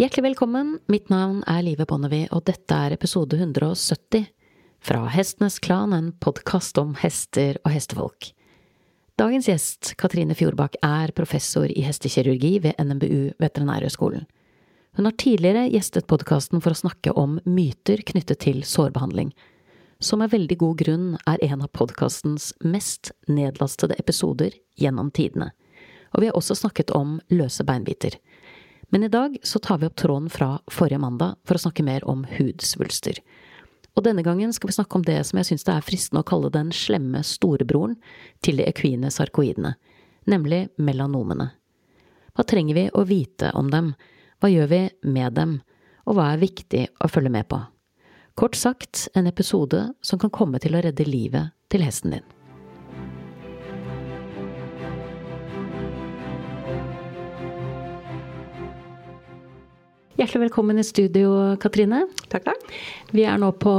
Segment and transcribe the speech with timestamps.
[0.00, 4.30] Hjertelig velkommen, mitt navn er Live Bonnevie, og dette er episode 170
[4.80, 8.30] fra Hestenes Klan, en podkast om hester og hestefolk.
[9.20, 14.24] Dagens gjest, Katrine Fjordbakk, er professor i hestekirurgi ved NMBU Veterinærhøgskolen.
[14.96, 19.34] Hun har tidligere gjestet podkasten for å snakke om myter knyttet til sårbehandling,
[20.00, 25.52] som med veldig god grunn er en av podkastens mest nedlastede episoder gjennom tidene.
[26.16, 28.16] Og vi har også snakket om løse beinbiter.
[28.90, 32.04] Men i dag så tar vi opp tråden fra forrige mandag for å snakke mer
[32.10, 33.20] om hudsvulster.
[33.94, 36.26] Og denne gangen skal vi snakke om det som jeg syns det er fristende å
[36.26, 37.96] kalle den slemme storebroren
[38.42, 39.76] til de ekvine sarkoidene,
[40.30, 41.50] nemlig melanomene.
[42.34, 43.94] Hva trenger vi å vite om dem,
[44.42, 45.58] hva gjør vi med dem,
[46.06, 47.60] og hva er viktig å følge med på?
[48.38, 52.39] Kort sagt en episode som kan komme til å redde livet til hesten din.
[60.20, 62.02] Hjertelig velkommen i studio, Katrine.
[62.28, 62.64] Takk, takk.
[63.16, 63.70] Vi er nå på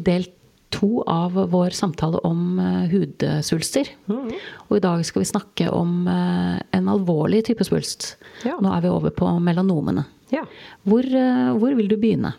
[0.00, 0.24] del
[0.72, 3.90] to av vår samtale om uh, hudsvulster.
[4.08, 4.30] Mm.
[4.70, 8.14] Og i dag skal vi snakke om uh, en alvorlig type svulst.
[8.40, 8.56] Ja.
[8.56, 10.06] Nå er vi over på melanomene.
[10.32, 10.46] Ja.
[10.88, 12.32] Hvor, uh, hvor, vil du begynne?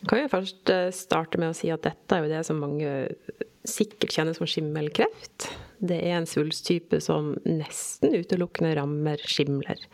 [0.00, 2.94] Jeg kan jo først starte med å si at dette er jo det som mange
[3.68, 5.50] sikkert kjenner som skimmelkreft.
[5.84, 9.84] Det er en svulsttype som nesten utelukkende rammer skimler.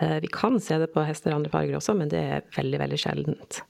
[0.00, 2.80] Eh, vi kan se det på hester i andre farger også, men det er veldig,
[2.84, 3.60] veldig sjeldent.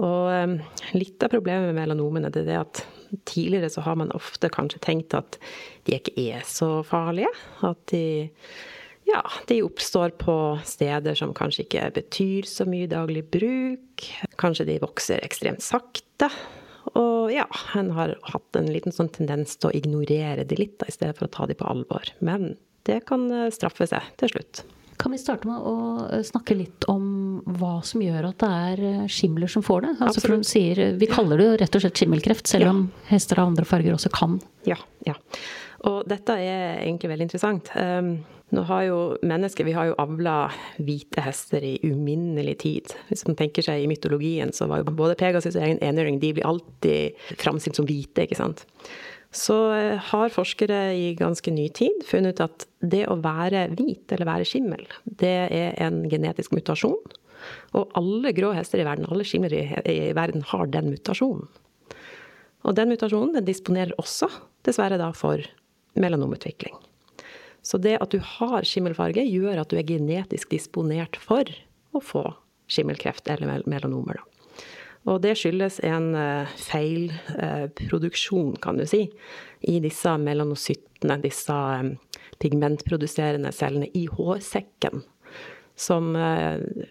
[0.00, 0.54] Og eh,
[0.96, 2.84] litt av problemet med melanomene det er det at
[3.28, 5.38] tidligere så har man ofte kanskje tenkt at
[5.86, 7.30] de ikke er så farlige.
[7.66, 8.28] At de,
[9.08, 14.08] ja, de oppstår på steder som kanskje ikke betyr så mye daglig bruk.
[14.40, 16.30] Kanskje de vokser ekstremt sakte.
[16.96, 17.46] Og ja,
[17.78, 21.16] en har hatt en liten sånn tendens til å ignorere de litt, da, i stedet
[21.18, 22.10] for å ta de på alvor.
[22.24, 22.54] Men
[22.86, 24.62] det kan eh, straffe seg til slutt.
[24.98, 25.74] Kan vi starte med å
[26.10, 29.92] eh, snakke litt om hva som gjør at det er eh, skimler som får det?
[30.06, 32.72] Altså for hun sier, Vi kaller det jo rett og slett skimmelkreft, selv ja.
[32.72, 34.38] om hester av andre farger også kan.
[34.68, 35.16] Ja, ja.
[35.86, 37.68] Og dette er egentlig veldig interessant.
[37.76, 38.16] Um,
[38.54, 40.36] nå har jo mennesker vi har jo avla
[40.78, 42.94] hvite hester i uminnelig tid.
[43.10, 46.32] Hvis man tenker seg i mytologien, så var jo både Pegasus og egen enøring de
[46.38, 48.64] blir alltid framstilt som hvite, ikke sant
[49.36, 54.12] så eh, har forskere i ganske ny tid funnet ut at det å være hvit
[54.14, 56.98] eller være skimmel, det er en genetisk mutasjon.
[57.76, 61.46] Og alle grå hester i verden, alle skimler i, verden, har den mutasjonen.
[62.66, 64.30] Og den mutasjonen den disponerer også,
[64.66, 65.44] dessverre, da for
[65.94, 66.74] melanomutvikling.
[67.66, 71.46] Så det at du har skimmelfarge, gjør at du er genetisk disponert for
[71.94, 72.24] å få
[72.70, 74.18] skimmelkreft eller melanomer.
[74.18, 74.35] Da.
[75.06, 79.04] Og det skyldes en uh, feilproduksjon, uh, kan du si,
[79.66, 81.92] i disse melanocyttene, disse um,
[82.42, 85.04] pigmentproduserende cellene i hårsekken.
[85.76, 86.14] Som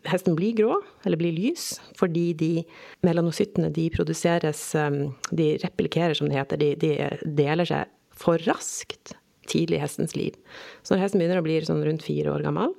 [0.06, 0.76] Hesten blir grå,
[1.10, 2.50] eller blir lys, fordi de
[3.02, 4.60] melanocyttene de produseres
[5.34, 6.62] De replikerer, som det heter.
[6.62, 6.92] De, de,
[7.26, 9.16] deler seg for raskt
[9.50, 10.38] tidlig i hestens liv.
[10.86, 12.78] Så når hesten begynner å bli sånn rundt fire år gammel,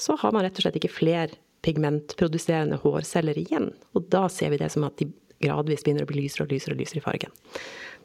[0.00, 3.70] så har man rett og slett ikke flere pigmentproduserende hårceller igjen.
[3.96, 5.08] Og da ser vi det som at de
[5.42, 7.34] gradvis begynner å bli lysere og lysere og lysere i fargen.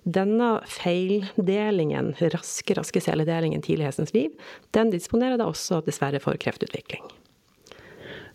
[0.08, 4.36] Denne feildelingen, raske, raske celledelingen tidlig i hestens liv,
[4.78, 7.04] den disponerer da også dessverre for kreftutvikling.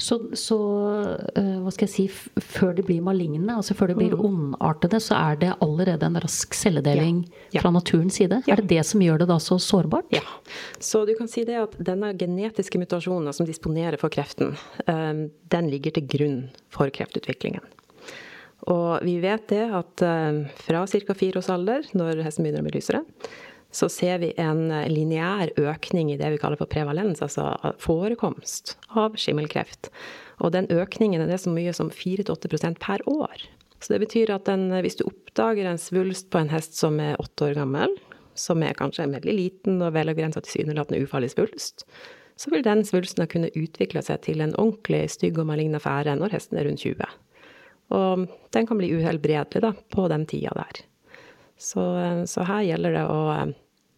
[0.02, 0.56] Så, så
[1.38, 2.04] uh, hva skal jeg si,
[2.42, 4.22] før de blir maligne, altså før de blir mm.
[4.26, 7.58] ondartede, så er det allerede en rask celledeling ja.
[7.58, 7.62] Ja.
[7.62, 8.40] fra naturens side?
[8.48, 8.56] Ja.
[8.56, 10.10] Er det det som gjør det da så sårbart?
[10.14, 10.24] Ja.
[10.82, 14.56] Så du kan si det at denne genetiske mutasjonen som disponerer for kreften,
[14.88, 16.42] um, den ligger til grunn
[16.74, 17.62] for kreftutviklingen.
[18.70, 21.14] Og vi vet det at um, fra ca.
[21.18, 23.02] fire års alder, når hesten begynner å bli lysere,
[23.72, 29.16] så ser vi en lineær økning i det vi kaller for prevalens, altså forekomst av
[29.16, 29.88] skimmelkreft.
[30.44, 33.46] Og den økningen er det så mye som 4-8% per år.
[33.82, 37.18] Så det betyr at den, hvis du oppdager en svulst på en hest som er
[37.22, 37.96] åtte år gammel,
[38.38, 41.86] som er kanskje en veldig liten og velavgrensa tilsynelatende ufarlig svulst,
[42.36, 46.36] så vil den svulsten kunne utvikle seg til en ordentlig stygg og malign affære når
[46.36, 47.10] hesten er rundt 20.
[47.92, 48.24] Og
[48.56, 50.80] den kan bli uhelbredelig på den tida der.
[51.60, 51.82] Så,
[52.26, 53.20] så, her gjelder det å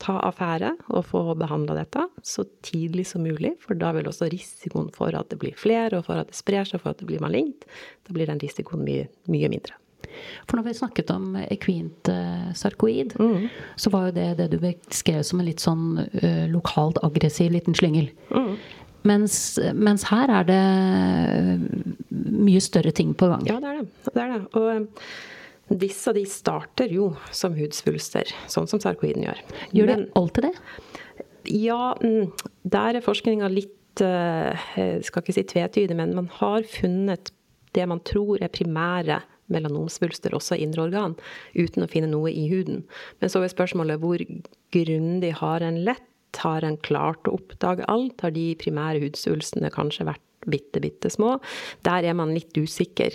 [0.03, 4.91] ta affære og få behandla dette så tidlig som mulig, for da vil også risikoen
[4.95, 7.23] for at det blir flere, og for at det sprer seg, for at det blir
[7.25, 7.67] malignt,
[8.07, 9.79] da blir den risikoen mye, mye mindre.
[10.47, 13.49] For når vi snakket om ekvint uh, sarkoid, mm.
[13.81, 17.77] så var jo det det du beskrev som en litt sånn uh, lokalt aggressiv liten
[17.77, 18.11] slyngel.
[18.35, 18.57] Mm.
[19.05, 19.37] Mens,
[19.77, 20.61] mens, her er det
[22.09, 23.43] mye større ting på gang.
[23.49, 23.89] Ja, det er det.
[24.07, 24.45] det, er det.
[24.57, 25.34] Og
[25.69, 29.41] disse de starter jo som hudsvulster, sånn som sarkoiden gjør.
[29.77, 30.55] Gjør det alltid det?
[31.55, 32.33] Ja, mm,
[32.73, 37.31] der er forskninga litt jeg skal ikke si tvetydig, men man har funnet
[37.75, 39.21] det man tror er primære
[39.53, 41.17] melanomsvulster også i indre organ,
[41.55, 42.83] uten å finne noe i huden.
[43.21, 44.23] Men så er spørsmålet hvor
[44.75, 46.11] grundig har en lett?
[46.43, 48.19] Har en klart å oppdage alt?
[48.25, 51.37] Har de primære hudsvulstene kanskje vært bitte, bitte små?
[51.87, 53.15] Der er man litt usikker.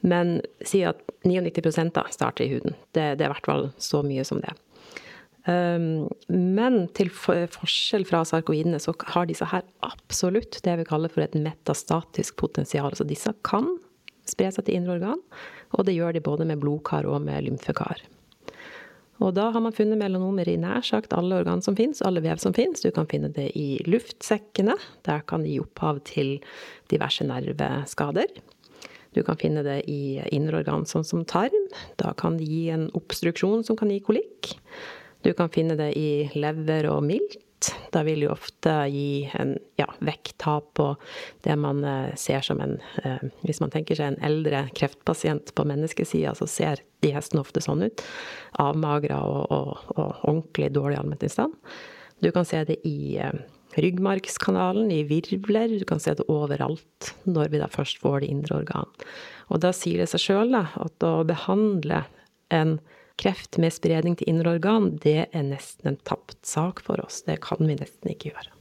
[0.00, 2.76] Men si at 99 da starter i huden.
[2.92, 4.54] Det, det er i hvert fall så mye som det.
[5.48, 11.24] Um, men til forskjell fra sarkoidene så har disse her absolutt det vi kaller for
[11.24, 12.92] et metastatisk potensial.
[12.96, 13.68] Så disse kan
[14.28, 15.20] spre seg til indre organ,
[15.76, 18.04] og det gjør de både med blodkar og med lymfekar.
[19.20, 22.40] Og da har man funnet melanomer i nær sagt alle organ som fins, alle vev
[22.40, 22.80] som fins.
[22.80, 24.78] Du kan finne det i luftsekkene.
[25.04, 26.38] Der kan de gi opphav til
[26.92, 28.32] diverse nerveskader.
[29.16, 31.68] Du kan finne det i indre organ sånn som tarm.
[32.00, 34.54] Da kan det gi en obstruksjon som kan gi kolikk.
[35.26, 37.40] Du kan finne det i lever og milt.
[37.92, 40.86] Da vil jo ofte gi en ja, vekttap på
[41.44, 45.66] det man eh, ser som en eh, Hvis man tenker seg en eldre kreftpasient på
[45.68, 48.04] menneskesida, så ser de hestene ofte sånn ut.
[48.64, 51.52] Avmagra og, og, og ordentlig dårlig allmenntilstand.
[52.24, 53.36] Du kan se det i eh,
[53.78, 55.78] ryggmargskanalen, i virvler.
[55.78, 58.88] Du kan se det overalt når vi da først får det indre organ.
[59.50, 62.04] Og da sier det seg sjøl at å behandle
[62.54, 62.78] en
[63.20, 67.20] kreft med spredning til indre organ, det er nesten en tapt sak for oss.
[67.26, 68.56] Det kan vi nesten ikke gjøre.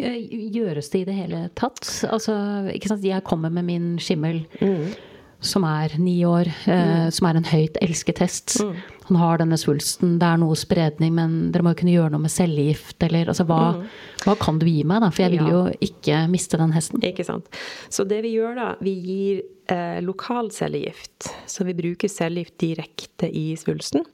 [0.00, 1.84] Gjøres det i det hele tatt?
[2.08, 2.34] Altså,
[2.72, 4.42] ikke sant, jeg kommer med min skimmel.
[4.60, 4.92] Mm
[5.42, 7.12] som er ni år, eh, mm.
[7.14, 8.56] som er en høyt elsket hest.
[8.62, 8.76] Mm.
[9.08, 12.22] Han har denne svulsten, det er noe spredning, men dere må jo kunne gjøre noe
[12.22, 13.88] med cellegift, eller altså hva, mm.
[14.24, 15.10] hva kan du gi meg, da?
[15.12, 17.02] For jeg vil jo ikke miste den hesten.
[17.04, 17.50] Ikke sant.
[17.92, 19.42] Så det vi gjør da, vi gir
[19.74, 21.32] eh, lokal cellegift.
[21.50, 24.06] Så vi bruker cellegift direkte i svulsten.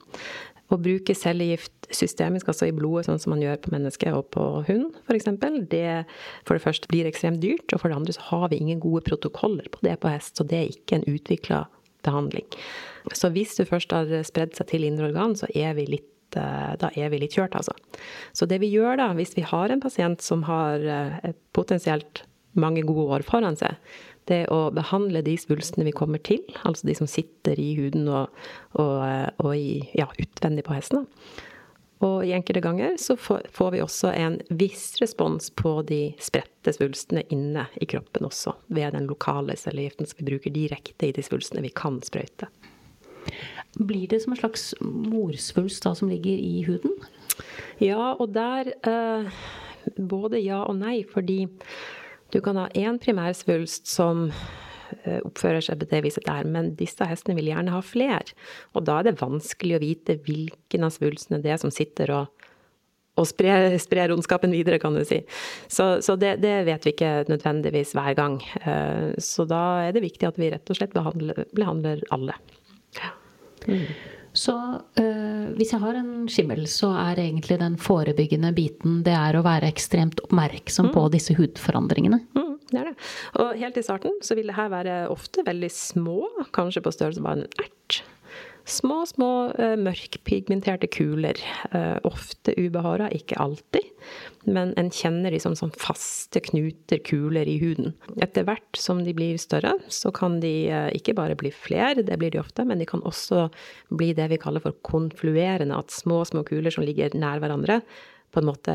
[0.69, 4.43] Å bruke cellegift systemisk, altså i blodet, sånn som man gjør på mennesker og på
[4.67, 5.29] hund f.eks.,
[5.71, 5.85] det
[6.45, 9.01] for det første blir ekstremt dyrt, og for det andre så har vi ingen gode
[9.07, 11.63] protokoller på det på hest, så det er ikke en utvikla
[12.05, 12.45] behandling.
[13.17, 16.73] Så hvis du først har spredd seg til indre organ, så er vi litt eh,
[16.79, 17.73] da er vi litt kjørt, altså.
[18.37, 22.23] Så det vi gjør da, hvis vi har en pasient som har eh, potensielt
[22.59, 23.77] mange gode år foran seg,
[24.29, 28.33] det å behandle de svulstene vi kommer til, altså de som sitter i huden og,
[28.79, 29.03] og,
[29.43, 31.07] og i, ja, utvendig på hesten.
[32.05, 37.25] Og i enkelte ganger så får vi også en viss respons på de spredte svulstene
[37.33, 41.65] inne i kroppen også, ved den lokale cellegiften som vi bruker direkte i de svulstene
[41.65, 42.47] vi kan sprøyte.
[43.75, 46.95] Blir det som en slags morsvulst da, som ligger i huden?
[47.83, 49.43] Ja, og der eh,
[49.99, 51.43] både ja og nei, fordi
[52.33, 54.27] du kan ha én primærsvulst som
[55.03, 58.35] eh, oppfører seg på det viset der, men disse hestene vil gjerne ha flere.
[58.77, 62.45] Og da er det vanskelig å vite hvilken av svulstene det er som sitter og,
[63.19, 65.23] og sprer, sprer, ondskapen videre, kan du si.
[65.67, 68.37] Så, så det, det, vet vi ikke nødvendigvis hver gang.
[68.61, 72.37] Eh, så da er det viktig at vi rett og slett behandler, behandler alle.
[73.67, 73.85] Mm.
[74.33, 74.55] Så
[75.01, 79.45] øh, hvis jeg har en skimmel, så er egentlig den forebyggende biten det er å
[79.45, 80.93] være ekstremt oppmerksom mm.
[80.95, 82.21] på disse hudforandringene.
[82.37, 82.95] Mm, det er det.
[83.41, 86.21] Og helt i starten så vil det her være ofte veldig små,
[86.55, 87.75] kanskje på størrelse med en ert.
[88.69, 91.39] Små, små uh, mørkpigmenterte kuler.
[91.73, 93.87] Uh, ofte ubehara, ikke alltid.
[94.45, 97.95] Men en kjenner de som sånn faste knuter, kuler i huden.
[98.21, 102.19] Etter hvert som de blir større, så kan de uh, ikke bare bli flere, det
[102.21, 103.47] blir de ofte, men de kan også
[103.89, 105.79] bli det vi kaller for konfluerende.
[105.79, 107.81] At små, små kuler som ligger nær hverandre,
[108.29, 108.73] på en måte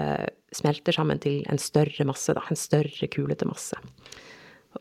[0.55, 2.43] smelter sammen til en større masse, da.
[2.51, 3.79] En større, kulete masse.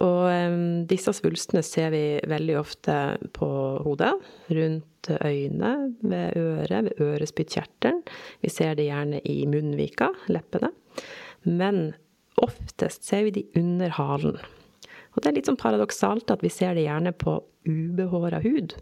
[0.01, 2.95] Og disse svulstene ser vi veldig ofte
[3.35, 3.50] på
[3.85, 4.13] hodet,
[4.50, 8.01] rundt øynene, ved øret, ved ørespyttkjertelen.
[8.41, 10.71] Vi ser det gjerne i munnvika, leppene.
[11.45, 11.93] Men
[12.41, 14.41] oftest ser vi de under halen.
[15.13, 17.38] Og det er litt sånn paradoksalt at vi ser det gjerne på
[17.69, 18.73] ubehåra hud.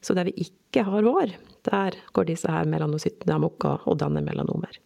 [0.00, 1.34] Så der vi ikke har hår,
[1.68, 4.78] der går disse her melanocyttene amok og danner melanomer.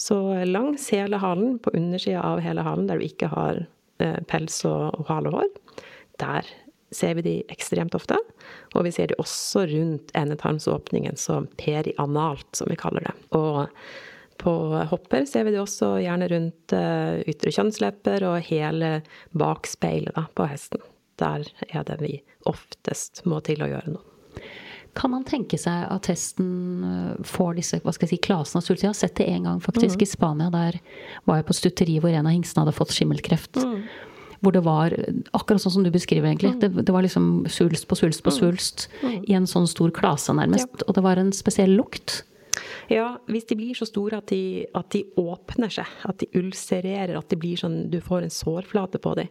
[0.00, 0.16] Så
[0.48, 3.79] langs hele halen, på undersida av hele halen, der du ikke har Eh,
[4.30, 5.48] pels og, og halehår.
[6.20, 6.48] Der
[6.94, 8.18] ser vi de ekstremt ofte.
[8.74, 13.14] Og vi ser de også rundt endetarmsåpningen, så perianalt, som vi kaller det.
[13.36, 13.68] Og
[14.40, 14.54] på
[14.90, 19.00] hopper ser vi de også gjerne rundt uh, ytre kjønnslepper og hele
[19.36, 20.82] bakspeilet på hesten.
[21.20, 22.14] Der er det vi
[22.48, 24.06] oftest må til å gjøre noe.
[24.98, 26.50] Kan man tenke seg at hesten
[26.86, 28.84] eh, får disse hva skal jeg si, klasene av svulst?
[28.84, 30.04] Jeg har sett det en gang faktisk mm.
[30.04, 30.48] i Spania.
[30.54, 30.78] Der
[31.28, 33.60] var jeg på stutteri hvor en av hingstene hadde fått skimmelkreft.
[33.62, 33.84] Mm.
[34.40, 34.96] Hvor det var
[35.36, 36.54] akkurat sånn som du beskriver, egentlig.
[36.56, 36.60] Mm.
[36.62, 38.38] Det, det, var liksom svulst på svulst på mm.
[38.38, 39.14] svulst mm.
[39.28, 40.66] i en sånn stor klase, nærmest.
[40.80, 40.88] Ja.
[40.88, 42.22] Og det var en spesiell lukt.
[42.90, 47.14] Ja, hvis de blir så store at de, at de åpner seg, at de ulcererer,
[47.18, 49.30] at de blir sånn, du får en sårflate på dem,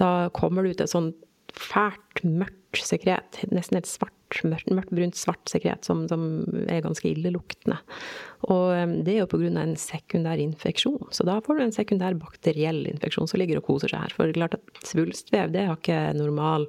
[0.00, 1.12] da kommer du til et sånn
[1.56, 3.40] fælt, mørkt sekret.
[3.50, 4.14] Nesten et svart,
[4.46, 6.22] mørkt, mørkt brunt, svart sekret som, som
[6.70, 7.78] er ganske illeluktende.
[8.48, 9.50] Og um, det er jo pga.
[9.62, 11.10] en sekundær infeksjon.
[11.14, 14.14] Så da får du en sekundær bakteriell infeksjon som ligger og koser seg her.
[14.16, 16.68] For det er klart at svulstvev det har ikke normal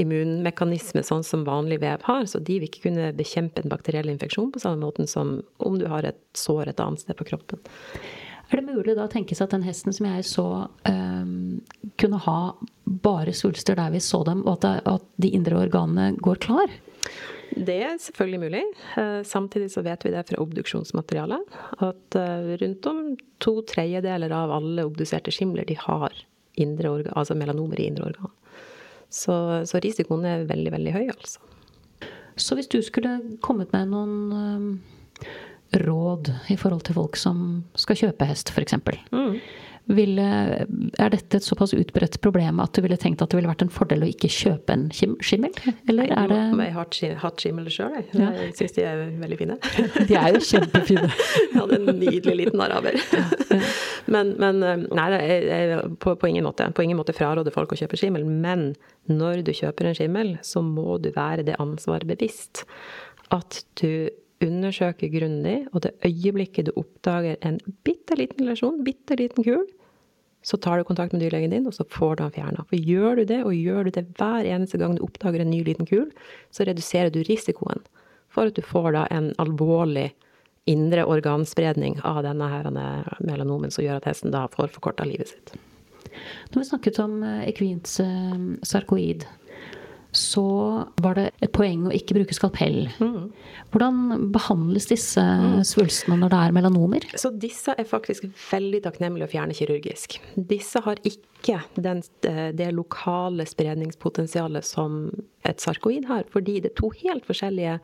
[0.00, 4.52] immunmekanisme sånn som vanlig vev har, så de vil ikke kunne bekjempe en bakteriell infeksjon
[4.54, 7.60] på samme måten som om du har et sår et annet sted på kroppen.
[8.52, 10.46] Er det mulig da å tenke seg at den hesten som jeg så,
[10.88, 11.60] um,
[12.00, 12.38] kunne ha
[12.84, 16.72] bare svulster der vi så dem, og at, det, at de indre organene går klar?
[17.54, 18.62] Det er selvfølgelig mulig.
[18.98, 23.02] Eh, samtidig så vet vi det fra obduksjonsmaterialet at eh, rundt om
[23.42, 26.14] to tredjedeler av alle obduserte skimler de har
[26.54, 28.30] altså melanomer i indre organ.
[29.10, 29.34] Så,
[29.66, 31.40] så, risikoen er veldig, veldig høy, altså.
[32.36, 34.68] Så hvis du skulle kommet med noen um,
[35.84, 38.74] råd i forhold til folk som skal kjøpe hest, f.eks.
[39.14, 39.38] Mm.
[39.84, 40.26] Ville,
[40.96, 43.72] er dette et såpass utbredt problem at du ville tenkt at det ville vært en
[43.72, 45.52] fordel å ikke kjøpe en skimmel?
[45.90, 48.06] Eller er det Jeg har hatt skimmel sjøl, jeg.
[48.16, 48.30] Ja.
[48.38, 49.58] Jeg syns de er veldig fine.
[50.08, 51.10] De er jo kjempefine.
[51.52, 52.96] Jeg hadde en nydelig liten araber.
[54.14, 56.66] Men, men eh, nei, jeg, på, på, ingen måte.
[56.76, 58.26] På ingen måte fraråder folk å kjøpe skimmel.
[58.28, 58.74] Men
[59.08, 62.66] når du kjøper en skimmel, så må du være det ansvaret bevisst.
[63.32, 64.10] At du
[64.42, 69.64] undersøke grundig, og det øyeblikket du oppdager en bitte liten lesjon, bitte liten kul,
[70.44, 72.64] så tar du kontakt med dyrlegen din, og så får du den fjerna.
[72.68, 75.62] For gjør du det, og gjør du det hver eneste gang du oppdager en ny
[75.64, 76.10] liten kul,
[76.52, 77.80] så reduserer du risikoen
[78.28, 80.10] for at du får da en alvorlig
[80.68, 82.68] indre organspredning av denne her
[83.20, 85.54] melanomen som gjør at hesten da får forkorta livet sitt.
[86.50, 89.26] Nå har vi snakket om eh, eh, sarkoid
[90.16, 90.46] så
[91.02, 92.86] var det et poeng å ikke bruke skalpell.
[93.02, 93.28] Mm.
[93.74, 95.60] Hvordan behandles disse mm.
[95.66, 97.06] svulstene når det er melanomer?
[97.18, 100.18] Så disse er faktisk veldig takknemlige å fjerne kirurgisk.
[100.34, 102.00] Disse har ikke den,
[102.56, 105.08] det lokale spredningspotensialet som
[105.44, 107.76] et sarkoid har, fordi det er to helt forskjellige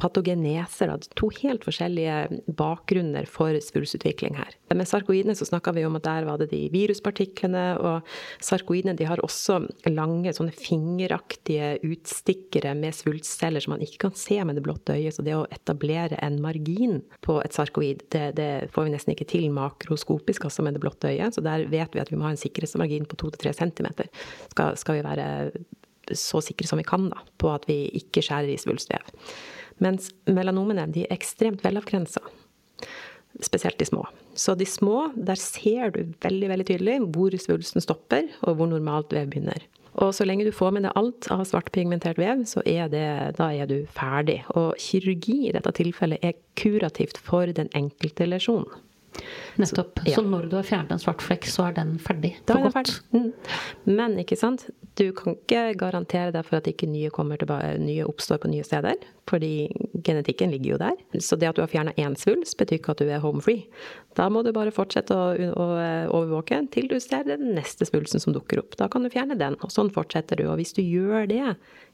[0.00, 4.56] patogeneser, to helt forskjellige bakgrunner for svulstutvikling her.
[4.74, 8.08] Med sarkoidene så snakka vi om at der var det de viruspartiklene, og
[8.42, 9.60] sarkoidene de har også
[9.92, 15.16] lange, sånne fingeraktige utstikkere med svulstceller som man ikke kan se med det blotte øyet.
[15.16, 19.28] Så det å etablere en margin på et sarkoid, det, det får vi nesten ikke
[19.30, 21.36] til makroskopisk, altså med det blotte øyet.
[21.36, 23.90] Så der vet vi at vi må ha en sikkerhetsmargin på 2-3 cm.
[24.52, 25.28] Skal, skal vi være
[26.12, 29.12] så sikre som vi kan da, på at vi ikke skjærer i svulstvev.
[29.82, 32.22] Mens melanomene de er ekstremt velavgrensa.
[33.42, 34.04] Spesielt de små.
[34.38, 39.14] Så de små, der ser du veldig veldig tydelig hvor svulsten stopper, og hvor normalt
[39.14, 39.64] vev begynner.
[40.02, 43.06] Og så lenge du får med deg alt av svartpigmentert vev, så er det,
[43.38, 44.40] da er du ferdig.
[44.58, 48.82] Og kirurgi i dette tilfellet er kurativt for den enkelte lesjonen.
[49.56, 50.00] Nettopp.
[50.00, 50.14] Så, ja.
[50.18, 52.96] så, når du har fjernet en svart flekk, så er den ferdig for godt?
[53.14, 53.28] Mm.
[53.86, 54.66] Men ikke sant,
[54.98, 58.98] du kan ikke garantere deg for at ikke nye, tilbake, nye oppstår på nye steder.
[59.30, 59.54] Fordi
[60.06, 61.20] genetikken ligger jo der.
[61.22, 63.66] Så det at du har fjerna én svulst, betyr ikke at du er home free.
[64.18, 65.66] Da må du bare fortsette å, å
[66.14, 68.76] overvåke til du ser den neste svulsten som dukker opp.
[68.80, 70.46] Da kan du fjerne den, og sånn fortsetter du.
[70.50, 71.42] Og hvis du gjør det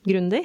[0.08, 0.44] grundig,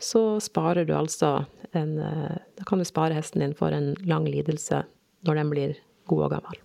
[0.00, 1.44] så sparer du altså
[1.76, 4.82] en eh, Da kan du spare hesten din for en lang lidelse
[5.28, 5.78] når den blir
[6.10, 6.60] god og gammel.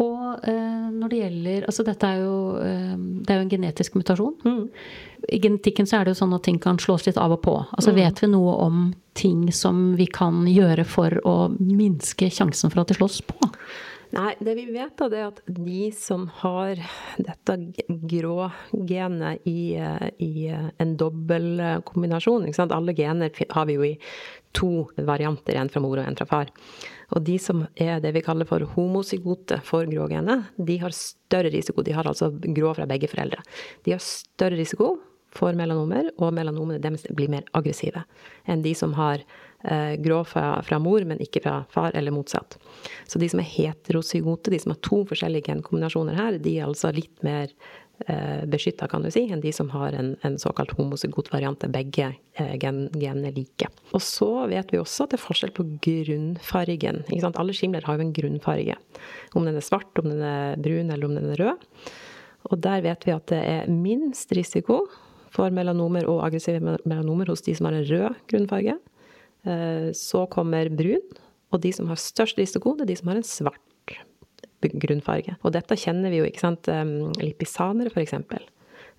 [0.00, 3.96] Og eh, når det gjelder Altså dette er jo, eh, det er jo en genetisk
[3.98, 4.34] mutasjon.
[4.46, 4.62] Mm.
[5.28, 7.56] I genetikken så er det jo sånn at ting kan slås litt av og på.
[7.76, 7.98] Altså mm.
[8.00, 8.82] vet vi noe om
[9.18, 13.36] ting som vi kan gjøre for å minske sjansen for at det slås på?
[14.12, 16.76] Nei, det vi vet da, er at de som har
[17.16, 17.54] dette
[17.88, 18.50] grå
[18.88, 19.72] genet i,
[20.20, 23.94] i en dobbeltkombinasjon Alle gener har vi jo i
[24.52, 26.52] to varianter, en fra mor og en fra far.
[27.16, 31.80] Og de som er det vi kaller for homozygote for grågenet, de har større risiko.
[31.80, 33.40] De har altså grå fra begge foreldre.
[33.84, 34.98] De har større risiko
[35.32, 38.04] for melanomer, og melanomene deres blir mer aggressive
[38.44, 39.24] enn de som har
[40.02, 42.58] grå fra, fra, mor, men ikke fra far, eller motsatt.
[43.06, 46.90] Så de som er heterozygote, de som har to forskjellige genkombinasjoner her, de er altså
[46.94, 47.52] litt mer
[48.06, 51.72] eh, beskytta, kan du si, enn de som har en, en såkalt homozygot variant der
[51.72, 53.70] begge eh, gen, genene er like.
[53.92, 57.04] Og så vet vi også at det er forskjell på grunnfargen.
[57.32, 58.78] Alle skimler har jo en grunnfarge.
[59.38, 61.68] Om den er svart, om den er brun eller om den er rød.
[62.50, 64.82] Og der vet vi at det er minst risiko
[65.32, 68.76] for melanomer og aggressive melanomer hos de som har en rød grunnfarge.
[69.48, 71.04] Eh, så kommer brun,
[71.52, 73.60] og de som har størst risiko, det er de som har en svart
[74.62, 75.36] grunnfarge.
[75.42, 76.70] Og dette kjenner vi jo, ikke sant.
[77.18, 78.14] Lipisanere, f.eks.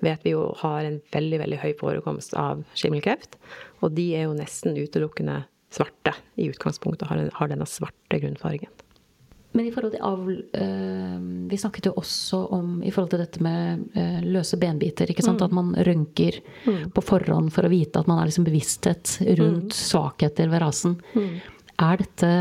[0.03, 3.39] vet vi jo har en veldig, veldig høy forekomst av skimmelkreft.
[3.81, 8.82] Og de er jo nesten utelukkende svarte i utgangspunktet, har denne svarte grunnfargen.
[9.53, 11.17] Men i forhold til avl øh,
[11.51, 15.09] Vi snakket jo også om i forhold til dette med øh, løse benbiter.
[15.09, 15.41] ikke sant?
[15.41, 15.45] Mm.
[15.45, 16.91] At man rønker mm.
[16.95, 19.77] på forhånd for å vite at man er liksom bevissthet rundt mm.
[19.77, 20.97] svakheter ved rasen.
[21.13, 21.37] Mm.
[21.83, 22.33] Er dette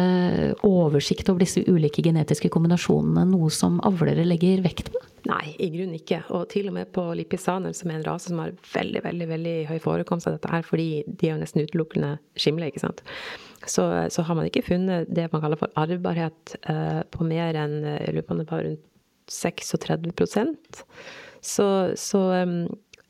[0.69, 5.01] oversikt over disse ulike genetiske kombinasjonene noe som avlere legger vekt på?
[5.29, 6.21] Nei, i grunnen ikke.
[6.35, 9.57] Og til og med på lipisaner, som er en rase som har veldig veldig, veldig
[9.71, 13.05] høy forekomst av dette her, fordi de er jo nesten utelukkende skimle, ikke sant.
[13.71, 17.83] Så, så, har man ikke funnet det man kaller for arvbarhet eh, på mer enn
[17.87, 18.89] jeg lurer på om det var rundt
[19.33, 20.11] 36
[21.41, 21.67] Så,
[21.97, 22.57] så um,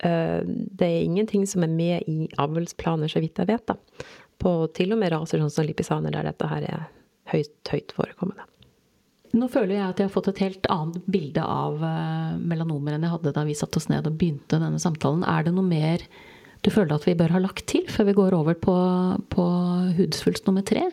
[0.05, 3.65] uh, det er ingenting som er med i avlsplaner, så vidt jeg vet.
[3.67, 3.77] da
[4.43, 6.89] på til og med raser sånn som lipisaner, der dette her er
[7.33, 8.47] høyt, høyt forekommende.
[9.33, 13.07] Nå føler jeg at jeg har fått et helt annet bilde av eh, melanomer enn
[13.07, 15.25] jeg hadde da vi satte oss ned og begynte denne samtalen.
[15.25, 16.05] Er det noe mer
[16.63, 18.77] du føler at vi bør ha lagt til før vi går over på,
[19.33, 19.47] på
[19.99, 20.87] hudsvulst nummer tre?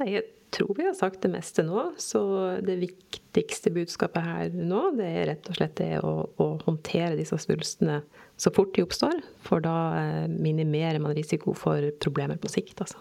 [0.00, 1.90] Nei, jeg tror vi har sagt det meste nå.
[2.00, 2.20] Så
[2.66, 7.38] det viktigste budskapet her nå, det er rett og slett det å, å håndtere disse
[7.40, 8.00] svulstene
[8.40, 9.20] så fort de oppstår.
[9.44, 13.00] For da eh, minimerer man risiko for problemer på sikt, altså.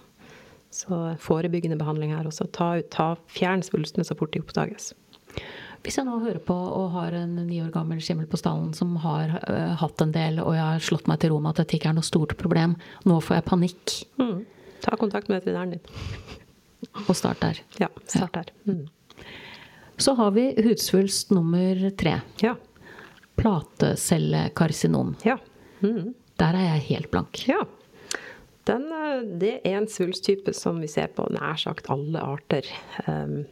[0.69, 2.45] Så forebyggende behandling her også.
[2.53, 4.91] Ta, ta Fjern svulstene så fort de oppdages.
[5.83, 8.97] Hvis jeg nå hører på og har en ni år gammel skimmel på stallen som
[9.03, 11.77] har uh, hatt en del, og jeg har slått meg til ro med at dette
[11.79, 12.75] ikke er noe stort problem,
[13.07, 13.97] nå får jeg panikk.
[14.21, 14.39] Mm.
[14.83, 15.83] Ta kontakt med veterinæren din.
[17.07, 17.61] og start der.
[17.79, 18.51] Ja, start der.
[18.67, 18.87] Mm.
[19.99, 22.19] Så har vi hudsvulst nummer tre.
[22.43, 22.55] Ja
[23.39, 25.15] platecellekarsinom.
[25.23, 25.37] Ja.
[25.79, 26.13] Mm.
[26.39, 27.43] Der er jeg helt blank.
[27.47, 27.63] Ja.
[28.67, 32.67] Den, eh, det er en svulsttype som vi ser på nær sagt alle arter.
[33.07, 33.45] Um,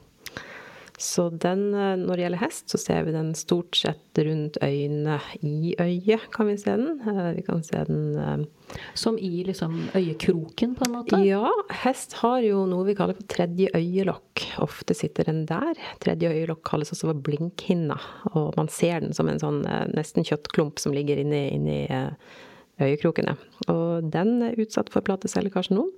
[0.97, 5.19] så den, eh, når det gjelder hest, så ser vi den stort sett rundt øynene.
[5.45, 7.03] I øyet kan vi se den.
[7.05, 11.19] Eh, vi kan se den eh, Som i liksom øyekroken, på en måte?
[11.23, 11.51] Ja.
[11.83, 14.41] Hest har jo noe vi kaller for tredje øyelokk.
[14.65, 15.77] Ofte sitter den der.
[16.01, 17.99] Tredje øyelokk kalles også for blinkhinna.
[18.33, 19.61] Og man ser den som en sånn
[19.93, 21.79] nesten kjøttklump som ligger inni, inni
[22.81, 23.35] øyekrokene.
[23.71, 25.89] Og den er utsatt for platecellekarsinom.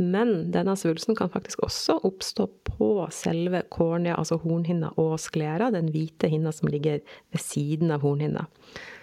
[0.00, 5.90] Men denne svulsten kan faktisk også oppstå på selve kornea, altså hornhinna og sklera, den
[5.92, 8.46] hvite hinna som ligger ved siden av hornhinna.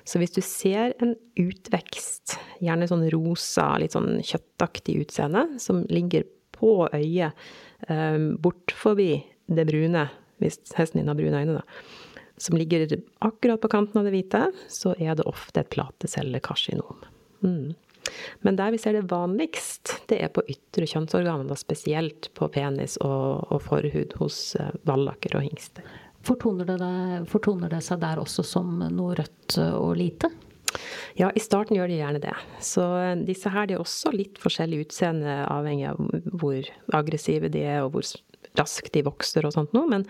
[0.08, 6.26] Så hvis du ser en utvekst, gjerne sånn rosa, litt sånn kjøttaktig utseende, som ligger
[6.58, 7.38] på øyet,
[7.88, 9.12] um, bort forbi
[9.50, 10.08] det brune,
[10.42, 12.88] hvis hesten din har brune øyne, da, som ligger
[13.20, 17.09] akkurat på kanten av det hvite, så er det ofte et platecellekarsinom.
[17.46, 17.76] Mm.
[18.42, 23.46] Men der vi ser det vanligst, det er på ytre kjønnsorganer, spesielt på penis og,
[23.54, 25.86] og forhud hos uh, vallaker og hingster.
[26.26, 26.94] Fortoner det,
[27.32, 30.32] fortoner det seg der også som noe rødt og lite?
[31.18, 32.36] Ja, i starten gjør de gjerne det.
[32.64, 36.02] Så eh, disse her de er også litt forskjellig utseende, avhengig av
[36.42, 38.12] hvor aggressive de er og hvor
[38.60, 39.90] raskt de vokser og sånt noe.
[39.90, 40.06] Men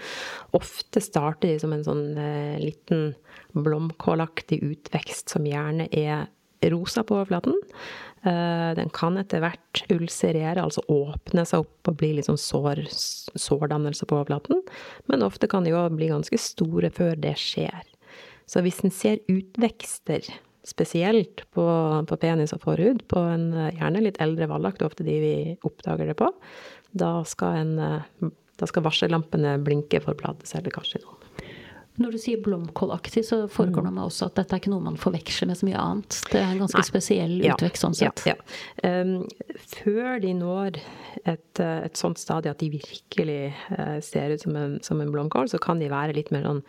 [0.57, 3.13] ofte starter de som en sånn eh, liten
[3.57, 6.27] blomkålaktig utvekst som gjerne er
[6.73, 7.55] rosa på overflaten.
[8.27, 12.83] Eh, den kan etter hvert ulcerere, altså åpne seg opp og bli sånn sår,
[13.39, 14.63] sårdannelse på overflaten.
[15.11, 17.85] Men ofte kan de jo bli ganske store før det skjer.
[18.49, 20.25] Så hvis en ser utvekster,
[20.67, 21.65] spesielt på,
[22.09, 25.33] på penis og forhud, på en eh, gjerne litt eldre vallakt, ofte de vi
[25.65, 26.27] oppdager det på,
[26.99, 31.28] da skal, en, eh, da skal varsellampene blinke for platecellekarsinom.
[31.99, 34.99] Når du sier blomkålaktig, så foregår det meg også at dette er ikke noe man
[34.99, 36.19] forveksler med så mye annet.
[36.31, 36.87] Det er en ganske Nei.
[36.87, 38.23] spesiell utvekst sånn sett.
[38.29, 38.93] Ja, ja.
[39.03, 40.79] Um, før de når
[41.27, 45.11] et, eh, et sånt stadie at de virkelig uh, ser ut som en, som en,
[45.11, 46.63] blomkål, så kan de være litt mer sånn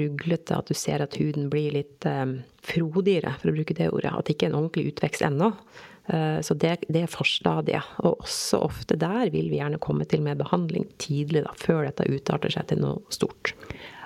[0.00, 4.10] ruglete, at du ser at huden blir litt um, frodigere, for å bruke det ordet.
[4.10, 5.52] At det ikke er en ordentlig utvekst ennå.
[6.10, 7.94] Uh, så det, det, er forstadiet.
[8.02, 12.10] Og også ofte der vil vi gjerne komme til med behandling tidlig, da, før dette
[12.10, 13.54] utarter seg til noe stort.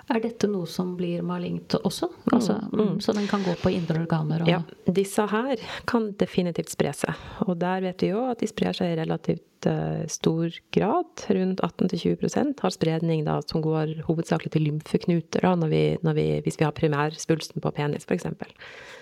[0.06, 2.06] Er dette noe som blir malignt også?
[2.30, 2.98] Altså, mm, mm.
[3.02, 4.44] Så den kan gå på indre organer?
[4.44, 4.50] Og...
[4.50, 4.60] Ja,
[4.94, 5.58] disse her
[5.90, 7.24] kan definitivt spre seg.
[7.48, 11.26] Og der vet vi jo at de sprer seg i relativt uh, stor grad.
[11.34, 16.28] Rundt 18-20% har spredning da, som går hovedsakelig til lymfeknuter da, når vi, når vi,
[16.46, 18.30] hvis vi har primærspulsten på penis, f.eks.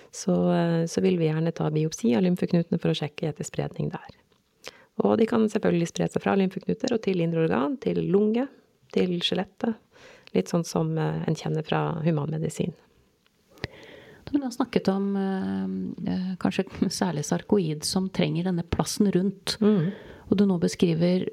[0.08, 3.92] Så, uh, så vil vi gjerne ta biopsi av lymfeknutene for å sjekke etter spredning
[3.92, 4.20] der.
[5.04, 8.48] Og de kan selvfølgelig spre seg fra lymfeknuter og til indre organ, til lunge,
[8.94, 9.74] til skjelettet
[10.34, 12.74] Litt sånn som eh, en kjenner fra humanmedisin.
[14.24, 19.56] Du har snakket om eh, eh, kanskje særlig sarkoid som trenger denne plassen rundt.
[19.62, 19.92] Mm.
[20.24, 21.26] Og du nå beskriver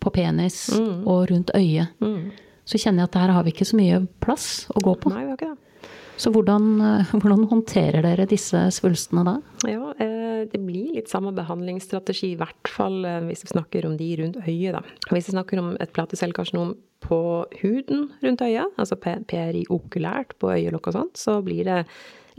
[0.00, 1.02] på penis mm.
[1.04, 1.92] og rundt øyet.
[2.00, 2.30] Mm.
[2.64, 5.12] Så kjenner jeg at her har vi ikke så mye plass å gå på.
[5.12, 5.90] Nei, vi har ikke det.
[6.20, 6.64] Så hvordan,
[7.20, 9.36] hvordan håndterer dere disse svulstene da?
[9.68, 10.19] Ja, eh,
[10.50, 14.40] det blir litt samme behandlingsstrategi, i hvert fall eh, hvis vi snakker om de rundt
[14.44, 14.76] øyet.
[14.76, 14.82] Da.
[15.10, 16.74] Hvis vi snakker om et platecellkarsinom
[17.04, 17.20] på
[17.62, 21.78] huden rundt øyet, altså periokulært på øyelokk og sånt, så blir det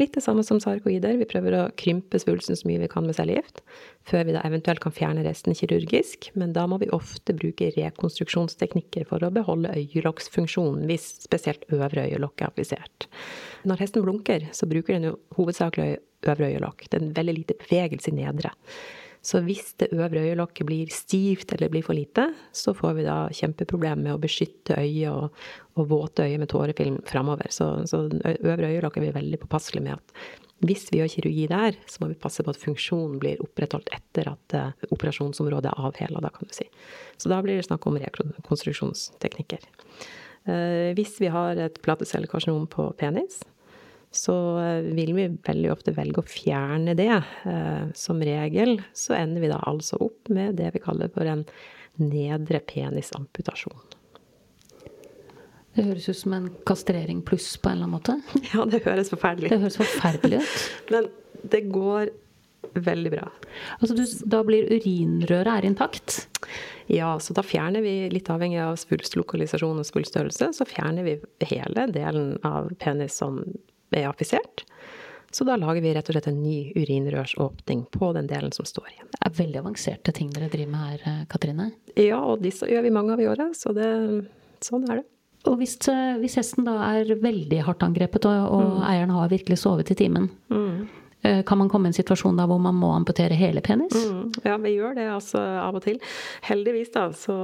[0.01, 1.13] Litt det samme som sarkoider.
[1.19, 3.61] Vi prøver å krympe svulsten så mye vi kan med cellegift,
[4.09, 6.31] før vi da eventuelt kan fjerne resten kirurgisk.
[6.33, 12.41] Men da må vi ofte bruke rekonstruksjonsteknikker for å beholde øyelokksfunksjonen, hvis spesielt øvre øyelokk
[12.41, 13.05] er applisert.
[13.69, 15.99] Når hesten blunker, så bruker den jo hovedsakelig
[16.31, 16.87] øvre øyelokk.
[16.87, 18.55] Det er en veldig lite bevegelse i nedre.
[19.21, 22.25] Så hvis det øvre øyelokket blir stivt eller blir for lite,
[22.57, 25.43] så får vi da kjempeproblem med å beskytte øyet og,
[25.77, 27.51] og våte øyet med tårefilm framover.
[27.53, 30.15] Så, så øvre øyelokk er vi veldig påpasselige med at
[30.65, 34.29] hvis vi gjør kirurgi der, så må vi passe på at funksjonen blir opprettholdt etter
[34.29, 36.67] at uh, operasjonsområdet er avhela, da kan du si.
[37.17, 39.65] Så da blir det snakk om rekonstruksjonsteknikker.
[40.45, 43.41] Uh, hvis vi har et platecellekarsinom på penis,
[44.11, 47.13] så eh, vil vi veldig ofte velge å fjerne det.
[47.47, 51.45] Eh, som regel så ender vi da altså opp med det vi kaller for en
[52.01, 53.79] nedre penisamputasjon.
[55.71, 58.17] Det høres ut som en kastrering pluss på en eller annen måte?
[58.51, 60.67] Ja, det høres forferdelig Det høres forferdelig ut.
[60.91, 61.07] Men
[61.53, 62.11] det går
[62.75, 63.29] veldig bra.
[63.79, 66.25] Altså du, da blir urinrøret er intakt?
[66.91, 71.15] Ja, så da fjerner vi, litt avhengig av svulstlokalisasjon og svulststørrelse, så fjerner vi
[71.47, 73.39] hele delen av penis som
[73.91, 74.65] er affisert.
[75.31, 78.89] Så da lager vi rett og slett en ny urinrørsåpning på den delen som står
[78.91, 79.07] igjen.
[79.13, 81.71] Det er veldig avanserte ting dere driver med her, eh, Katrine?
[81.95, 83.87] Ja, og disse gjør vi mange av i året, så det,
[84.63, 85.05] sånn er det.
[85.47, 88.83] Og hvis, eh, hvis, hesten da er veldig hardt angrepet, og, og mm.
[88.91, 90.97] eieren har virkelig sovet i timen, mm.
[91.21, 93.93] Eh, kan man komme i en situasjon da hvor man må amputere hele penis?
[93.93, 94.31] Mm.
[94.41, 95.99] Ja, vi gjør det altså av og til.
[96.47, 97.35] Heldigvis, da, så,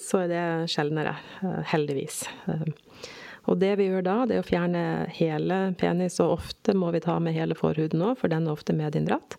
[0.00, 1.12] så er det sjeldnere.
[1.68, 2.22] Heldigvis.
[3.50, 4.82] Og det vi gjør da, det er å fjerne
[5.16, 8.76] hele penis, og ofte må vi ta med hele forhuden òg, for den er ofte
[8.76, 9.36] medinndratt.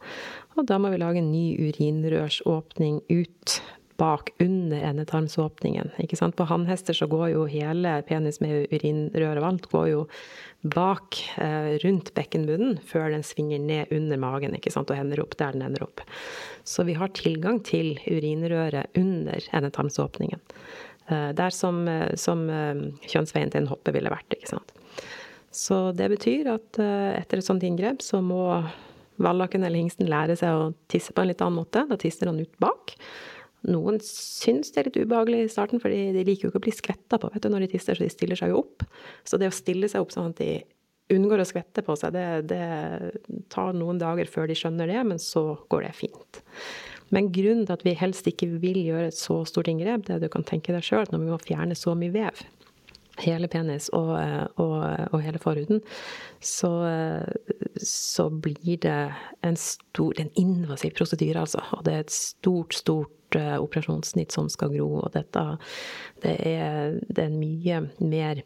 [0.60, 3.62] Og da må vi lage en ny urinrørsåpning ut
[4.02, 5.92] bak under endetarmsåpningen.
[6.02, 6.36] Ikke sant?
[6.36, 10.00] På hannhester så går jo hele penis med urinrør og alt går jo
[10.62, 14.90] bak, eh, rundt bekkenbunnen, før den svinger ned under magen ikke sant?
[14.90, 16.02] og ender opp der den ender opp.
[16.66, 20.42] Så vi har tilgang til urinrøret under endetarmsåpningen.
[21.12, 24.38] Eh, der som, eh, som eh, kjønnsveien til en hoppe ville vært.
[24.38, 24.72] ikke sant?
[25.52, 28.46] Så det betyr at etter et sånt inngrep så må
[29.22, 31.84] vallaken eller hingsten lære seg å tisse på en litt annen måte.
[31.90, 32.94] Da tisser han ut bak.
[33.68, 36.74] Noen syns det er litt ubehagelig i starten, for de liker jo ikke å bli
[36.74, 38.88] skvetta på vet du, når de tisser, så de stiller seg jo opp.
[39.28, 40.64] Så det å stille seg opp sånn at de
[41.12, 45.20] unngår å skvette på seg, det, det tar noen dager før de skjønner det, men
[45.20, 46.42] så går det fint.
[47.12, 50.22] Men grunnen til at vi helst ikke vil gjøre et så stort inngrep, det er
[50.22, 52.44] at du kan tenke deg sjøl, når vi må fjerne så mye vev,
[53.22, 54.14] hele penis og,
[54.62, 54.78] og,
[55.12, 55.82] og hele forhuden,
[56.42, 56.72] så,
[57.78, 59.00] så, blir det
[59.46, 61.64] en stor, en invasiv prosedyre, altså.
[61.78, 65.46] Og det er et stort, stort uh, operasjonssnitt som skal gro, og dette
[66.24, 68.44] det er, det er mye mer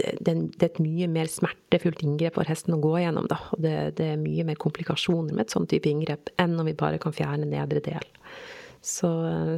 [0.00, 3.28] det, er et mye mer smertefullt inngrep for hesten å gå gjennom.
[3.30, 3.38] Da.
[3.54, 6.76] Og det, det, er mye mer komplikasjoner med et sånn type inngrep enn om vi
[6.78, 8.06] bare kan fjerne nedre del.
[8.80, 9.10] Så,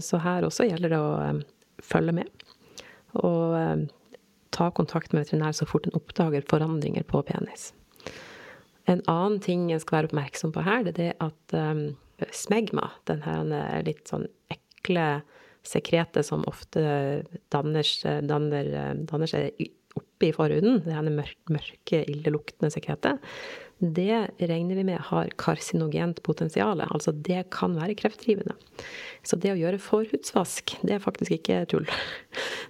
[0.02, 1.42] så her også gjelder det å um,
[1.82, 2.46] følge med.
[3.22, 3.84] Og um,
[4.54, 7.70] ta kontakt med veterinær så fort en oppdager forandringer på penis.
[8.90, 11.92] En annen ting jeg skal være oppmerksom på her, det er at um,
[12.34, 15.22] smegma, den her litt sånn ekle
[15.62, 16.82] sekretet som ofte
[17.54, 17.86] danner,
[18.26, 18.72] danner,
[19.06, 19.62] danner seg
[20.22, 21.02] oppe i forhuden, det her
[21.50, 23.18] mørke, illeluktende sekretet,
[23.82, 26.80] det regner vi med har karsinogent potensial.
[26.80, 28.54] Altså det kan være kreftdrivende.
[29.26, 31.88] Så det å gjøre forhudsvask, det er faktisk ikke tull.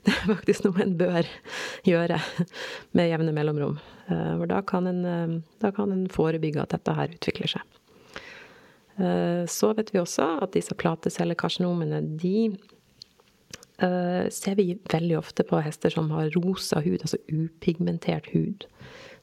[0.02, 1.28] Det er faktisk noe en bør
[1.86, 2.16] gjøre
[2.96, 3.76] med jevne mellomrom.
[4.10, 7.76] Eh, for da kan en, eh, da kan en forebygge at dette her utvikler seg.
[8.98, 12.56] Eh, så vet vi også at disse platecellekarsinomene, de
[13.82, 18.66] uh, ser vi veldig ofte på hester som har rosa hud, altså upigmentert hud.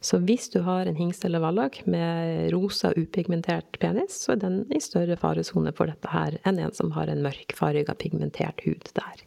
[0.01, 4.61] Så hvis du har en hingst eller vallak med rosa, upigmentert penis, så er den
[4.71, 9.25] i større faresone for dette her enn en som har en mørkfarga, pigmentert hud der.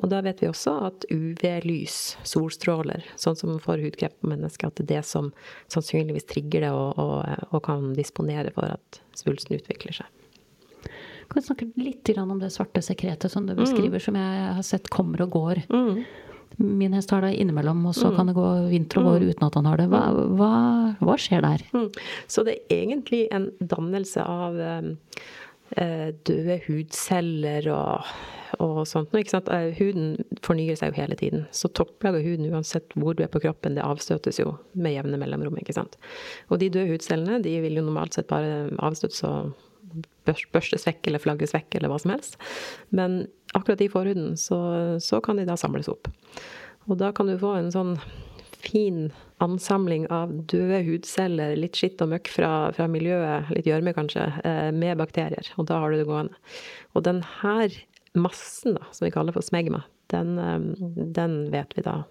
[0.00, 4.80] Og da vet vi også at UV-lys, solstråler, sånn som for hudkreft på mennesker, at
[4.80, 5.30] det er det som
[5.70, 10.13] sannsynligvis trigger det og, og, og kan disponere for at svulsten utvikler seg.
[11.28, 14.04] Kan vi snakke litt om det svarte sekretet som du beskriver, mm.
[14.06, 15.64] som jeg har sett kommer og går?
[15.72, 16.04] Mm.
[16.56, 18.16] Min hest har det innimellom, og så mm.
[18.16, 19.30] kan det gå vinter og vår mm.
[19.30, 19.88] uten at han har det.
[19.90, 20.36] Hva, mm.
[20.38, 20.50] hva,
[21.02, 21.64] hva skjer der?
[22.30, 24.92] Så det er egentlig en dannelse av um,
[25.74, 28.14] eh, døde hudceller og,
[28.62, 29.14] og sånt.
[29.18, 29.50] Ikke sant?
[29.50, 30.14] Eh, huden
[30.46, 31.46] fornyer seg jo hele tiden.
[31.50, 35.18] Så topplag av huden, uansett hvor du er på kroppen, det avstøtes jo med jevne
[35.20, 35.58] mellomrom.
[35.58, 35.98] ikke sant?
[36.50, 39.54] Og de døde hudcellene de vil jo normalt sett bare avstøtes og
[40.26, 42.38] børstes vekk eller flagges vekk eller hva som helst.
[42.94, 44.58] Men akkurat i forhuden så,
[45.02, 46.10] så kan de da samles opp.
[46.88, 47.96] Og da kan du få en sånn
[48.64, 49.10] fin
[49.44, 54.70] ansamling av døde hudceller, litt skitt og møkk fra, fra miljøet, litt gjørme kanskje, eh,
[54.72, 55.50] med bakterier.
[55.60, 56.38] Og da har du det gående.
[56.94, 57.74] Og den her
[58.16, 62.02] massen, da, som vi kaller for smegma, den, eh, den vet vi da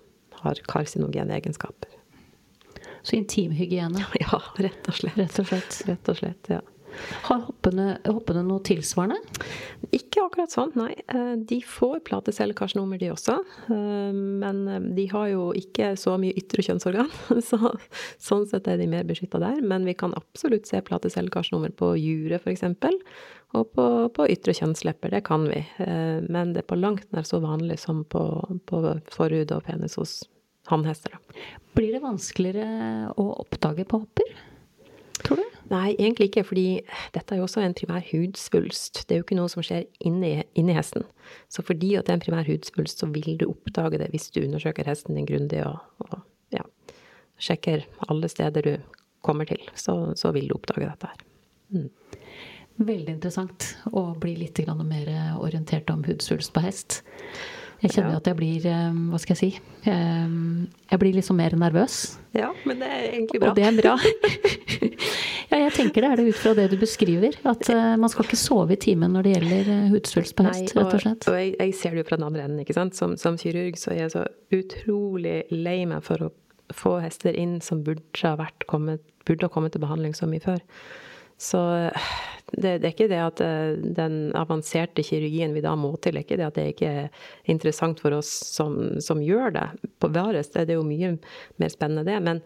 [0.43, 1.89] har karsinogene egenskaper.
[3.03, 4.05] Så intimhygiene?
[4.23, 5.17] Ja, rett og slett.
[5.19, 5.81] Rett og slett.
[5.89, 6.61] Rett og slett, ja.
[7.27, 9.19] Har hoppene, hoppene noe tilsvarende?
[9.93, 10.91] Ikke akkurat sånn, nei.
[11.11, 13.37] Eh, de får platecellekarsinoma, de også.
[13.67, 17.11] Eh, men eh, de har jo ikke så mye ytre kjønnsorgan,
[17.49, 17.73] så
[18.21, 19.61] sånn sett er de mer beskytta der.
[19.61, 22.65] Men vi kan absolutt se platecellekarsinoma på juret, f.eks.
[23.53, 25.59] Og på, på, ytre kjønnslepper, det kan vi.
[25.77, 28.23] Men det er på langt nær så vanlig som på,
[28.65, 28.79] på
[29.13, 30.23] forhud og penis hos
[30.71, 31.19] hannhester.
[31.77, 34.33] Blir det vanskeligere å oppdage på hopper?
[35.21, 35.52] Tror du?
[35.71, 36.65] Nei, egentlig ikke, fordi
[37.15, 39.03] dette er jo også en primær hudsvulst.
[39.07, 41.05] Det er jo ikke noe som skjer inni, inni hesten.
[41.51, 44.41] Så fordi at det er en primær hudsvulst, så vil du oppdage det hvis du
[44.43, 46.19] undersøker hesten din grundig og, og
[46.55, 46.65] ja,
[47.41, 48.73] sjekker alle steder du
[49.23, 49.63] kommer til.
[49.75, 51.25] Så, så vil du oppdage dette her.
[51.73, 51.89] Mm.
[52.83, 57.03] Veldig interessant å bli litt mer orientert om hudsvulst på hest.
[57.83, 59.79] Jeg kjenner jo at jeg blir eh, Hva skal jeg si?
[59.91, 60.35] Eh,
[60.93, 61.97] jeg blir liksom mer nervøs.
[62.37, 63.49] Ja, men det er egentlig bra.
[63.51, 63.95] Og det er bra.
[65.51, 67.35] ja, jeg tenker det er det ut fra det du beskriver.
[67.49, 70.95] At uh, man skal ikke sove i timen når det gjelder hudsvulst på hest, rett
[70.95, 71.27] og slett.
[71.27, 72.95] Og jeg, jeg, ser det jo fra den andre enden, ikke sant.
[72.97, 76.31] Som, som kirurg så er jeg så utrolig lei meg for å
[76.73, 80.63] få hester inn som burde ha, kommet, burde ha kommet til behandling så mye før.
[81.41, 81.59] Så
[82.53, 86.23] det, det, er ikke det at eh, den avanserte kirurgien vi da må til, det
[86.23, 89.67] er ikke det at det ikke er interessant for oss som, som gjør det.
[90.01, 91.15] På Vares er det jo mye
[91.61, 92.19] mer spennende, det.
[92.23, 92.43] Men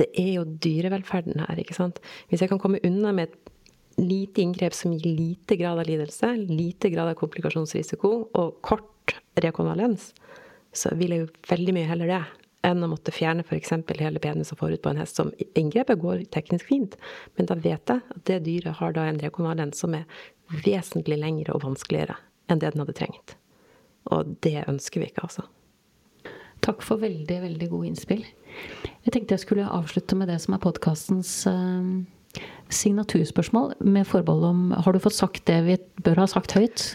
[0.00, 2.02] det er jo dyrevelferden her, ikke sant.
[2.28, 3.54] Hvis jeg kan komme unna med et
[4.00, 10.12] lite inngrep som gir lite grad av lidelse, lite grad av komplikasjonsrisiko og kort rekonvalens,
[10.72, 12.20] så vil jeg jo veldig mye heller det
[12.66, 13.72] enn å måtte fjerne f.eks.
[13.98, 15.16] hele penisen forut på en hest.
[15.16, 16.96] som Inngrepet går teknisk fint,
[17.36, 20.04] men da vet jeg at det dyret har da en rekonvalens som er
[20.64, 22.18] vesentlig lengre og vanskeligere
[22.50, 23.36] enn det den hadde trengt.
[24.10, 25.46] Og det ønsker vi ikke, altså.
[26.64, 28.24] Takk for veldig, veldig gode innspill.
[29.06, 32.02] Jeg tenkte jeg skulle avslutte med det som er podkastens uh,
[32.68, 36.90] signaturspørsmål, med forbehold om Har du fått sagt det vi bør ha sagt høyt?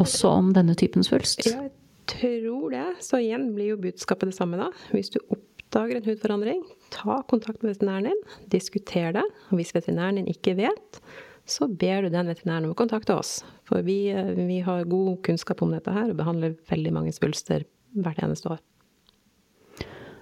[0.00, 1.46] Også om denne typen svulst?
[1.46, 1.68] Ja,
[2.06, 2.86] tror det.
[3.04, 4.70] Så igjen blir jo budskapet det samme, da.
[4.94, 6.62] Hvis du oppdager en hudforandring,
[6.94, 8.24] ta kontakt med veterinæren din.
[8.54, 9.26] Diskuter det.
[9.50, 11.02] Og hvis veterinæren din ikke vet,
[11.48, 13.40] så ber du den veterinæren om å kontakte oss.
[13.68, 17.66] For vi, eh, vi har god kunnskap om dette her og behandler veldig mange svulster
[17.94, 18.60] hvert eneste år.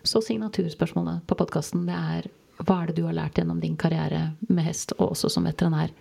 [0.02, 2.30] Så signaturspørsmålet på podkasten det er
[2.64, 5.92] hva er det du har lært gjennom din karriere med hest, og også som veterinær,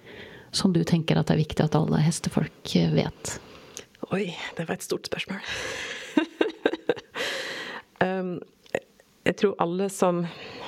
[0.52, 3.40] som du tenker at det er viktig at alle hestefolk vet?
[4.10, 5.42] Oi, det var et stort spørsmål.
[8.06, 8.40] um,
[9.28, 10.24] jeg tror alle som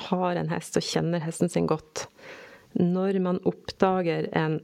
[0.06, 2.04] har en hest og kjenner hesten sin godt,
[2.78, 4.60] når man oppdager en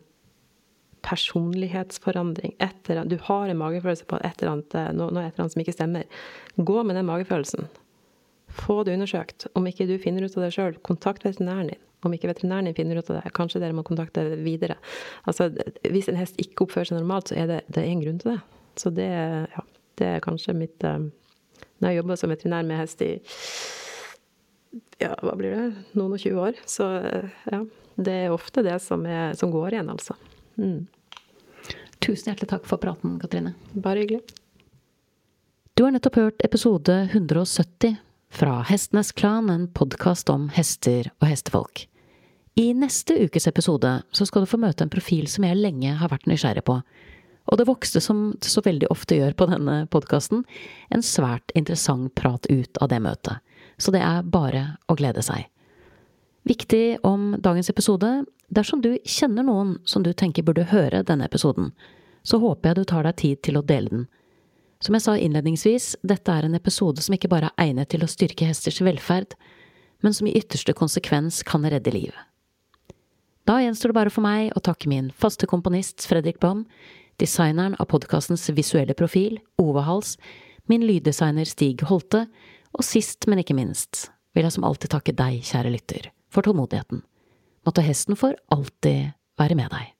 [1.02, 5.56] personlighetsforandring etter, Du har en magefølelse på et eller annet, noe, noe et eller annet
[5.56, 6.22] som ikke stemmer.
[6.56, 7.68] Gå med den magefølelsen.
[8.48, 9.46] Få det undersøkt.
[9.54, 11.82] Om ikke du finner ut av det sjøl, kontakt veterinæren din.
[12.06, 14.78] Om ikke veterinæren din finner ut av det, kanskje dere må kontakte videre.
[15.26, 15.50] Altså,
[15.82, 18.36] hvis en hest ikke oppfører seg normalt, så er det, det er en grunn til
[18.36, 18.40] det.
[18.78, 19.64] Så det, ja,
[19.98, 21.10] det er kanskje mitt um,
[21.78, 23.12] Når jeg jobber som veterinær med hest i
[24.98, 26.88] ja, hva blir det, noen og tjue år, så
[27.48, 27.60] ja,
[27.96, 30.16] det er ofte det som, er, som går igjen, altså.
[30.58, 30.88] Mm.
[32.02, 33.54] Tusen hjertelig takk for praten, Katrine.
[33.78, 34.20] Bare hyggelig.
[35.78, 37.96] Du har nettopp hørt episode 170
[38.34, 41.86] fra Hestenes Klan, en podkast om hester og hestefolk.
[42.58, 46.10] I neste ukes episode så skal du få møte en profil som jeg lenge har
[46.10, 46.80] vært nysgjerrig på,
[47.48, 50.44] og det vokste, som det så veldig ofte gjør på denne podkasten,
[50.92, 53.40] en svært interessant prat ut av det møtet.
[53.80, 55.46] Så det er bare å glede seg.
[56.48, 58.10] Viktig om dagens episode
[58.48, 61.72] dersom du kjenner noen som du tenker burde høre denne episoden,
[62.22, 64.06] så håper jeg du tar deg tid til å dele den.
[64.84, 68.10] Som jeg sa innledningsvis, dette er en episode som ikke bare er egnet til å
[68.10, 69.34] styrke hesters velferd,
[70.04, 72.12] men som i ytterste konsekvens kan redde liv.
[73.48, 76.66] Da gjenstår det bare for meg å takke min faste komponist Fredrik Baum,
[77.18, 80.16] designeren av podkastens visuelle profil, Ove Hals,
[80.70, 82.26] min lyddesigner Stig Holte,
[82.76, 87.02] og sist, men ikke minst, vil jeg som alltid takke deg, kjære lytter, for tålmodigheten.
[87.66, 89.97] Måtte hesten for alltid være med deg.